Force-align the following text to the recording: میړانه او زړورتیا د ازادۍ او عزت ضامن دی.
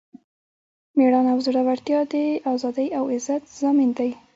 میړانه 0.97 1.31
او 1.33 1.39
زړورتیا 1.45 1.99
د 2.11 2.13
ازادۍ 2.53 2.87
او 2.97 3.03
عزت 3.13 3.41
ضامن 3.59 3.89
دی. 3.97 4.11